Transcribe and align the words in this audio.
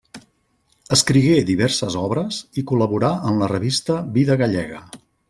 Escrigué 0.95 1.35
diverses 1.49 1.97
obres 2.03 2.39
i 2.63 2.63
col·laborà 2.71 3.13
en 3.33 3.39
la 3.43 3.51
revista 3.55 3.99
Vida 4.17 4.39
Gallega. 4.45 4.83